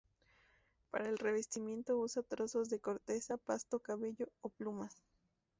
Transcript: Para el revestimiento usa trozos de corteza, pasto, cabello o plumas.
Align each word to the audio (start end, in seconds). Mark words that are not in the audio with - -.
Para 0.89 1.07
el 1.09 1.19
revestimiento 1.19 1.99
usa 1.99 2.23
trozos 2.23 2.71
de 2.71 2.79
corteza, 2.79 3.37
pasto, 3.37 3.77
cabello 3.77 4.25
o 4.41 4.49
plumas. 4.49 4.95